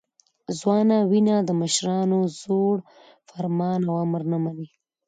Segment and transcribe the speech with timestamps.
[0.59, 2.75] ځوانه وینه د مشرانو زوړ
[3.29, 4.67] فرمان او امر نه مني.